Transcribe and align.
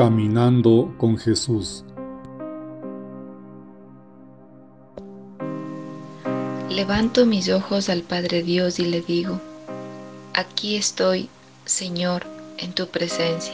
Caminando 0.00 0.94
con 0.96 1.18
Jesús. 1.18 1.84
Levanto 6.70 7.26
mis 7.26 7.50
ojos 7.50 7.90
al 7.90 8.00
Padre 8.00 8.42
Dios 8.42 8.78
y 8.78 8.86
le 8.86 9.02
digo, 9.02 9.38
aquí 10.32 10.76
estoy, 10.76 11.28
Señor, 11.66 12.26
en 12.56 12.72
tu 12.72 12.86
presencia, 12.86 13.52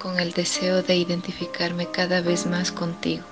con 0.00 0.20
el 0.20 0.30
deseo 0.30 0.84
de 0.84 0.94
identificarme 0.94 1.90
cada 1.90 2.20
vez 2.20 2.46
más 2.46 2.70
contigo. 2.70 3.24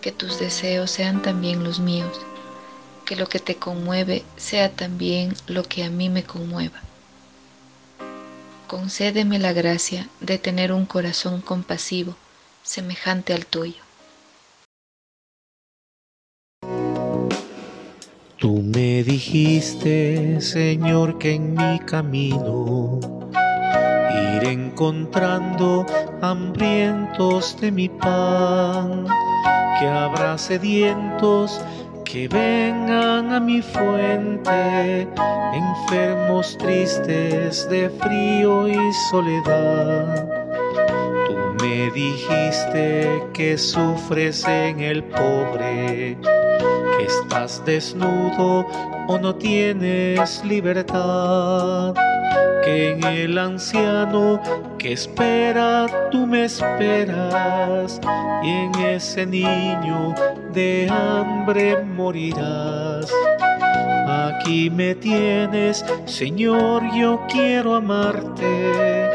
Que 0.00 0.12
tus 0.12 0.38
deseos 0.40 0.90
sean 0.90 1.20
también 1.20 1.62
los 1.64 1.80
míos, 1.80 2.18
que 3.04 3.14
lo 3.14 3.26
que 3.26 3.40
te 3.40 3.56
conmueve 3.56 4.24
sea 4.38 4.70
también 4.70 5.34
lo 5.48 5.64
que 5.64 5.84
a 5.84 5.90
mí 5.90 6.08
me 6.08 6.24
conmueva 6.24 6.80
concédeme 8.70 9.40
la 9.40 9.52
gracia 9.52 10.08
de 10.20 10.38
tener 10.38 10.72
un 10.72 10.86
corazón 10.86 11.40
compasivo 11.40 12.14
semejante 12.62 13.34
al 13.34 13.44
tuyo. 13.44 13.82
Tú 18.36 18.62
me 18.62 19.02
dijiste, 19.02 20.40
Señor, 20.40 21.18
que 21.18 21.34
en 21.34 21.54
mi 21.54 21.80
camino 21.80 23.00
iré 24.36 24.52
encontrando 24.52 25.84
hambrientos 26.22 27.60
de 27.60 27.72
mi 27.72 27.88
pan, 27.88 29.04
que 29.80 29.88
habrá 29.88 30.38
sedientos 30.38 31.60
que 32.10 32.26
vengan 32.26 33.32
a 33.32 33.38
mi 33.38 33.62
fuente, 33.62 35.06
enfermos 35.54 36.58
tristes 36.58 37.68
de 37.68 37.88
frío 37.88 38.66
y 38.66 38.92
soledad. 39.10 40.28
Tú 41.26 41.64
me 41.64 41.90
dijiste 41.92 43.22
que 43.32 43.56
sufres 43.56 44.44
en 44.48 44.80
el 44.80 45.04
pobre, 45.04 46.18
que 46.98 47.04
estás 47.06 47.64
desnudo 47.64 48.66
o 49.06 49.18
no 49.18 49.34
tienes 49.36 50.44
libertad 50.44 51.94
que 52.62 52.90
en 52.90 53.04
el 53.04 53.38
anciano 53.38 54.40
que 54.78 54.92
espera 54.92 55.86
tú 56.10 56.26
me 56.26 56.44
esperas 56.44 58.00
y 58.42 58.48
en 58.48 58.74
ese 58.86 59.26
niño 59.26 60.14
de 60.52 60.88
hambre 60.90 61.82
morirás. 61.82 63.12
Aquí 64.08 64.70
me 64.70 64.94
tienes, 64.94 65.84
Señor, 66.04 66.82
yo 66.94 67.20
quiero 67.28 67.74
amarte, 67.74 69.08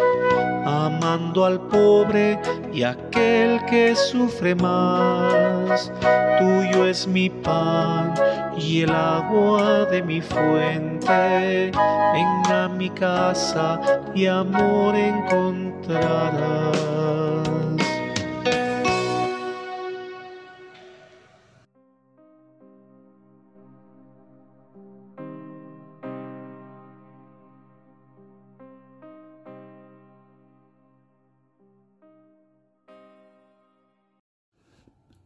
amando 0.66 1.46
al 1.46 1.60
pobre 1.68 2.40
y 2.74 2.84
aquel 2.84 3.64
que 3.66 3.96
sufre 3.96 4.56
más. 4.56 5.92
Tuyo 6.40 6.86
es 6.86 7.08
mi 7.08 7.30
pan 7.30 8.14
y 8.58 8.82
el 8.82 8.92
agua 8.92 9.86
de 9.86 10.02
mi 10.02 10.22
fuente. 10.22 11.72
Ven 11.72 12.52
a 12.52 12.70
mi 12.70 12.90
casa 12.90 13.82
y 14.14 14.26
amor 14.28 14.96
encontrarás. 14.96 16.76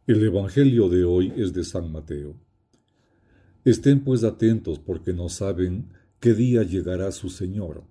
El 0.06 0.24
Evangelio 0.24 0.88
de 0.88 1.04
hoy 1.04 1.32
es 1.36 1.52
de 1.52 1.62
San 1.62 1.92
Mateo. 1.92 2.49
Estén 3.64 4.04
pues 4.04 4.24
atentos 4.24 4.78
porque 4.78 5.12
no 5.12 5.28
saben 5.28 5.86
qué 6.18 6.34
día 6.34 6.62
llegará 6.62 7.12
su 7.12 7.28
Señor. 7.28 7.84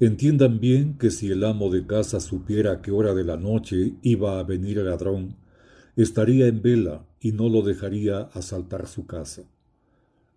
Entiendan 0.00 0.60
bien 0.60 0.98
que 0.98 1.10
si 1.10 1.30
el 1.30 1.42
amo 1.44 1.70
de 1.70 1.86
casa 1.86 2.20
supiera 2.20 2.82
qué 2.82 2.90
hora 2.90 3.14
de 3.14 3.24
la 3.24 3.38
noche 3.38 3.94
iba 4.02 4.38
a 4.38 4.42
venir 4.42 4.78
el 4.78 4.86
ladrón, 4.86 5.36
estaría 5.96 6.46
en 6.46 6.60
vela 6.60 7.06
y 7.20 7.32
no 7.32 7.48
lo 7.48 7.62
dejaría 7.62 8.20
asaltar 8.34 8.86
su 8.86 9.06
casa. 9.06 9.44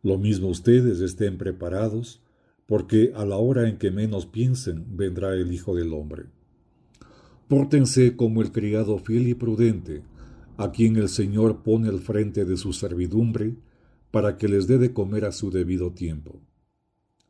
Lo 0.01 0.17
mismo 0.17 0.47
ustedes 0.47 1.01
estén 1.01 1.37
preparados, 1.37 2.21
porque 2.65 3.11
a 3.15 3.25
la 3.25 3.35
hora 3.35 3.67
en 3.67 3.77
que 3.77 3.91
menos 3.91 4.25
piensen 4.25 4.85
vendrá 4.95 5.33
el 5.33 5.51
Hijo 5.51 5.75
del 5.75 5.93
Hombre. 5.93 6.27
Pórtense 7.49 8.15
como 8.15 8.41
el 8.41 8.53
criado 8.53 8.99
fiel 8.99 9.27
y 9.27 9.33
prudente, 9.33 10.03
a 10.55 10.71
quien 10.71 10.95
el 10.95 11.09
Señor 11.09 11.63
pone 11.63 11.89
al 11.89 11.99
frente 11.99 12.45
de 12.45 12.55
su 12.55 12.71
servidumbre, 12.71 13.55
para 14.11 14.37
que 14.37 14.47
les 14.47 14.67
dé 14.67 14.77
de 14.77 14.93
comer 14.93 15.25
a 15.25 15.31
su 15.31 15.51
debido 15.51 15.91
tiempo. 15.91 16.41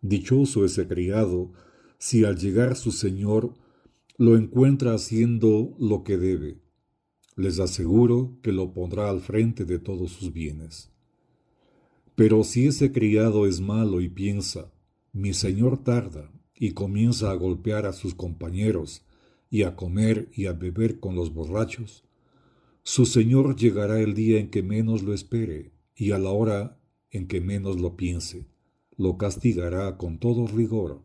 Dichoso 0.01 0.63
ese 0.63 0.87
criado 0.87 1.51
si 1.97 2.23
al 2.23 2.37
llegar 2.37 2.75
su 2.75 2.91
señor 2.91 3.53
lo 4.17 4.37
encuentra 4.37 4.93
haciendo 4.93 5.75
lo 5.79 6.03
que 6.03 6.17
debe. 6.17 6.57
Les 7.35 7.59
aseguro 7.59 8.37
que 8.41 8.51
lo 8.51 8.73
pondrá 8.73 9.09
al 9.09 9.21
frente 9.21 9.65
de 9.65 9.79
todos 9.79 10.11
sus 10.11 10.33
bienes. 10.33 10.91
Pero 12.15 12.43
si 12.43 12.67
ese 12.67 12.91
criado 12.91 13.45
es 13.45 13.61
malo 13.61 14.01
y 14.01 14.09
piensa, 14.09 14.71
mi 15.13 15.33
señor 15.33 15.83
tarda, 15.83 16.31
y 16.53 16.71
comienza 16.71 17.31
a 17.31 17.35
golpear 17.35 17.85
a 17.85 17.93
sus 17.93 18.13
compañeros, 18.13 19.05
y 19.49 19.63
a 19.63 19.75
comer 19.75 20.29
y 20.33 20.45
a 20.45 20.53
beber 20.53 20.99
con 20.99 21.15
los 21.15 21.33
borrachos, 21.33 22.03
su 22.83 23.05
señor 23.05 23.55
llegará 23.55 23.99
el 23.99 24.13
día 24.13 24.39
en 24.39 24.49
que 24.49 24.61
menos 24.61 25.01
lo 25.03 25.13
espere, 25.13 25.71
y 25.99 26.13
a 26.13 26.17
la 26.17 26.29
hora 26.29 26.77
en 27.11 27.27
que 27.27 27.41
menos 27.41 27.77
lo 27.79 27.97
piense, 27.97 28.47
lo 28.95 29.17
castigará 29.17 29.97
con 29.97 30.17
todo 30.17 30.47
rigor 30.47 31.03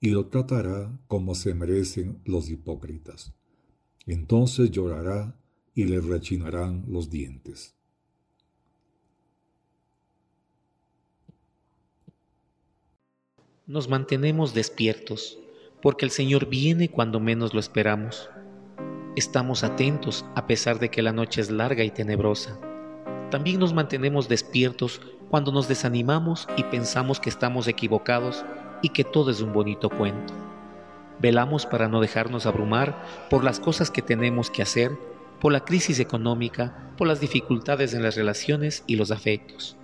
y 0.00 0.10
lo 0.10 0.28
tratará 0.28 0.98
como 1.08 1.34
se 1.34 1.52
merecen 1.52 2.22
los 2.24 2.48
hipócritas. 2.48 3.34
Entonces 4.06 4.70
llorará 4.70 5.38
y 5.74 5.84
le 5.84 6.00
rechinarán 6.00 6.86
los 6.88 7.10
dientes. 7.10 7.74
Nos 13.66 13.90
mantenemos 13.90 14.54
despiertos, 14.54 15.38
porque 15.82 16.06
el 16.06 16.10
Señor 16.10 16.48
viene 16.48 16.90
cuando 16.90 17.20
menos 17.20 17.52
lo 17.52 17.60
esperamos. 17.60 18.30
Estamos 19.16 19.64
atentos 19.64 20.24
a 20.34 20.46
pesar 20.46 20.78
de 20.78 20.90
que 20.90 21.02
la 21.02 21.12
noche 21.12 21.42
es 21.42 21.50
larga 21.50 21.84
y 21.84 21.90
tenebrosa 21.90 22.58
también 23.30 23.58
nos 23.60 23.72
mantenemos 23.72 24.28
despiertos 24.28 25.00
cuando 25.30 25.52
nos 25.52 25.68
desanimamos 25.68 26.48
y 26.56 26.64
pensamos 26.64 27.20
que 27.20 27.30
estamos 27.30 27.68
equivocados 27.68 28.44
y 28.82 28.90
que 28.90 29.04
todo 29.04 29.30
es 29.30 29.40
un 29.40 29.52
bonito 29.52 29.88
cuento. 29.88 30.34
Velamos 31.20 31.66
para 31.66 31.88
no 31.88 32.00
dejarnos 32.00 32.46
abrumar 32.46 33.04
por 33.30 33.44
las 33.44 33.60
cosas 33.60 33.90
que 33.90 34.02
tenemos 34.02 34.50
que 34.50 34.62
hacer, 34.62 34.92
por 35.40 35.52
la 35.52 35.64
crisis 35.64 36.00
económica, 36.00 36.92
por 36.96 37.06
las 37.06 37.20
dificultades 37.20 37.94
en 37.94 38.02
las 38.02 38.16
relaciones 38.16 38.82
y 38.86 38.96
los 38.96 39.10
afectos. 39.10 39.76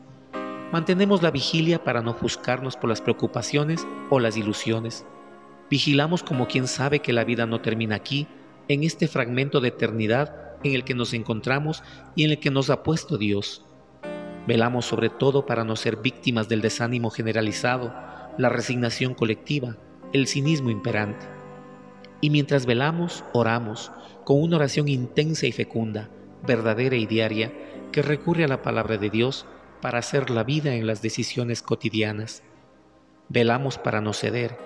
Mantenemos 0.73 1.23
la 1.23 1.31
vigilia 1.31 1.84
para 1.84 2.03
no 2.03 2.13
juzgarnos 2.13 2.77
por 2.77 2.91
las 2.91 3.01
preocupaciones 3.01 3.87
o 4.11 4.19
las 4.19 4.37
ilusiones. 4.37 5.07
Vigilamos 5.71 6.23
como 6.23 6.49
quien 6.49 6.67
sabe 6.67 6.99
que 6.99 7.13
la 7.13 7.25
vida 7.25 7.47
no 7.47 7.61
termina 7.61 7.97
aquí, 7.97 8.27
en 8.69 8.83
este 8.83 9.07
fragmento 9.07 9.61
de 9.61 9.69
eternidad 9.69 10.46
en 10.62 10.75
el 10.75 10.84
que 10.84 10.94
nos 10.94 11.12
encontramos 11.15 11.83
y 12.15 12.25
en 12.25 12.31
el 12.33 12.39
que 12.39 12.50
nos 12.50 12.71
ha 12.71 12.83
puesto 12.83 13.19
Dios. 13.19 13.65
Velamos 14.47 14.87
sobre 14.87 15.09
todo 15.09 15.47
para 15.47 15.65
no 15.65 15.77
ser 15.77 15.97
víctimas 15.97 16.49
del 16.49 16.61
desánimo 16.61 17.11
generalizado, 17.11 17.93
la 18.39 18.49
resignación 18.49 19.15
colectiva, 19.15 19.77
el 20.12 20.27
cinismo 20.27 20.71
imperante. 20.71 21.27
Y 22.21 22.31
mientras 22.31 22.65
velamos, 22.65 23.25
oramos, 23.33 23.93
con 24.25 24.41
una 24.41 24.57
oración 24.57 24.89
intensa 24.89 25.47
y 25.47 25.53
fecunda, 25.53 26.10
verdadera 26.47 26.97
y 26.97 27.07
diaria, 27.07 27.53
que 27.92 28.03
recurre 28.03 28.45
a 28.45 28.48
la 28.48 28.63
palabra 28.63 28.98
de 28.98 29.10
Dios 29.10 29.47
para 29.81 29.98
hacer 29.98 30.31
la 30.31 30.45
vida 30.45 30.75
en 30.75 30.86
las 30.86 31.03
decisiones 31.03 31.63
cotidianas. 31.63 32.42
Velamos 33.28 33.78
para 33.78 34.01
no 34.01 34.13
ceder. 34.13 34.57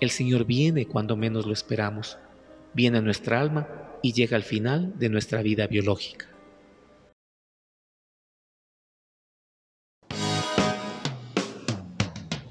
El 0.00 0.10
Señor 0.10 0.44
viene 0.44 0.86
cuando 0.86 1.16
menos 1.16 1.46
lo 1.46 1.52
esperamos. 1.52 2.18
Viene 2.76 2.98
a 2.98 3.00
nuestra 3.00 3.40
alma 3.40 3.66
y 4.02 4.12
llega 4.12 4.36
al 4.36 4.42
final 4.42 4.98
de 4.98 5.08
nuestra 5.08 5.40
vida 5.40 5.66
biológica. 5.66 6.26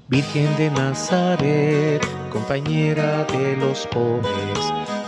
Virgen 0.08 0.56
de 0.56 0.70
Nazaret, 0.72 2.04
compañera 2.32 3.24
de 3.26 3.56
los 3.58 3.86
pobres, 3.86 4.58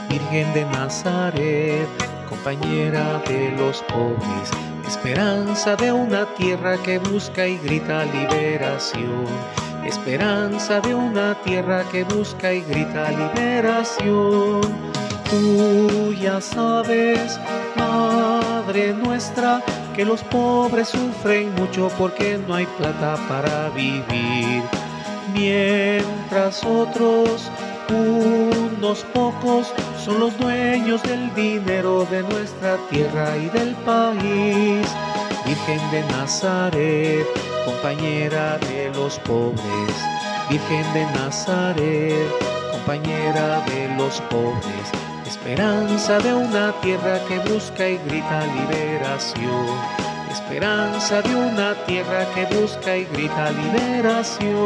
Virgen 0.08 0.54
de 0.54 0.64
Nazaret, 0.66 1.88
compañera 2.28 3.20
de 3.26 3.50
los 3.58 3.82
pobres, 3.88 4.50
esperanza 4.86 5.74
de 5.74 5.90
una 5.90 6.32
tierra 6.36 6.80
que 6.80 7.00
busca 7.00 7.44
y 7.44 7.58
grita 7.58 8.04
liberación, 8.04 9.26
esperanza 9.88 10.80
de 10.80 10.94
una 10.94 11.34
tierra 11.42 11.84
que 11.90 12.04
busca 12.04 12.52
y 12.52 12.60
grita 12.62 13.10
liberación 13.10 14.60
Tú 15.30 16.14
ya 16.14 16.40
sabes, 16.40 17.38
Madre 17.76 18.94
nuestra, 18.94 19.62
que 19.94 20.02
los 20.04 20.22
pobres 20.22 20.88
sufren 20.88 21.54
mucho 21.54 21.90
porque 21.98 22.38
no 22.48 22.54
hay 22.54 22.64
plata 22.78 23.16
para 23.28 23.68
vivir. 23.70 24.62
Mientras 25.34 26.64
otros, 26.64 27.50
unos 27.90 29.04
pocos, 29.12 29.74
son 30.02 30.18
los 30.18 30.38
dueños 30.38 31.02
del 31.02 31.34
dinero 31.34 32.06
de 32.10 32.22
nuestra 32.22 32.78
tierra 32.88 33.36
y 33.36 33.50
del 33.50 33.74
país. 33.84 34.88
Virgen 35.44 35.90
de 35.90 36.02
Nazaret, 36.10 37.26
compañera 37.68 38.58
de 38.58 38.90
los 38.94 39.18
pobres. 39.20 39.92
Virgen 40.48 40.86
de 40.94 41.04
Nazaret, 41.12 42.30
compañera 42.72 43.60
de 43.66 43.94
los 43.96 44.20
pobres. 44.22 44.86
Esperanza 45.26 46.18
de 46.18 46.32
una 46.32 46.72
tierra 46.80 47.20
que 47.28 47.38
busca 47.40 47.86
y 47.86 47.98
grita 48.08 48.40
liberación. 48.58 49.66
Esperanza 50.32 51.20
de 51.20 51.34
una 51.34 51.74
tierra 51.84 52.26
que 52.34 52.46
busca 52.58 52.96
y 52.96 53.04
grita 53.04 53.50
liberación. 53.50 54.58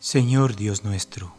Señor 0.00 0.56
Dios 0.56 0.82
nuestro, 0.82 1.32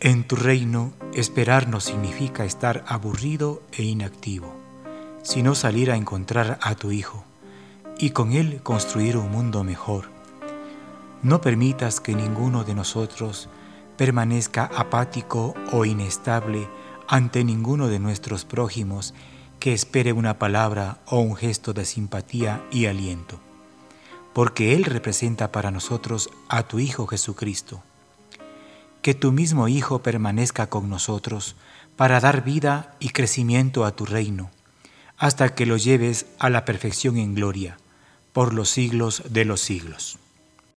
en 0.00 0.24
tu 0.24 0.36
reino, 0.36 0.92
esperar 1.14 1.68
no 1.68 1.80
significa 1.80 2.44
estar 2.44 2.84
aburrido 2.86 3.62
e 3.72 3.84
inactivo, 3.84 4.67
sino 5.28 5.54
salir 5.54 5.90
a 5.90 5.96
encontrar 5.96 6.58
a 6.62 6.74
tu 6.74 6.90
Hijo 6.90 7.22
y 7.98 8.10
con 8.10 8.32
Él 8.32 8.62
construir 8.62 9.18
un 9.18 9.30
mundo 9.30 9.62
mejor. 9.62 10.06
No 11.22 11.42
permitas 11.42 12.00
que 12.00 12.14
ninguno 12.14 12.64
de 12.64 12.74
nosotros 12.74 13.50
permanezca 13.98 14.70
apático 14.74 15.52
o 15.70 15.84
inestable 15.84 16.66
ante 17.06 17.44
ninguno 17.44 17.88
de 17.88 17.98
nuestros 17.98 18.46
prójimos 18.46 19.12
que 19.60 19.74
espere 19.74 20.14
una 20.14 20.38
palabra 20.38 20.96
o 21.04 21.20
un 21.20 21.36
gesto 21.36 21.74
de 21.74 21.84
simpatía 21.84 22.64
y 22.70 22.86
aliento, 22.86 23.38
porque 24.32 24.74
Él 24.74 24.86
representa 24.86 25.52
para 25.52 25.70
nosotros 25.70 26.30
a 26.48 26.62
tu 26.62 26.78
Hijo 26.78 27.06
Jesucristo 27.06 27.82
que 29.02 29.12
tu 29.12 29.30
mismo 29.30 29.68
Hijo 29.68 30.02
permanezca 30.02 30.70
con 30.70 30.88
nosotros 30.88 31.54
para 31.96 32.18
dar 32.18 32.44
vida 32.44 32.94
y 32.98 33.10
crecimiento 33.10 33.84
a 33.84 33.90
tu 33.90 34.06
reino, 34.06 34.50
hasta 35.18 35.54
que 35.54 35.66
lo 35.66 35.76
lleves 35.76 36.26
a 36.38 36.48
la 36.48 36.64
perfección 36.64 37.18
en 37.18 37.34
gloria, 37.34 37.76
por 38.32 38.54
los 38.54 38.70
siglos 38.70 39.22
de 39.28 39.44
los 39.44 39.60
siglos. 39.60 40.18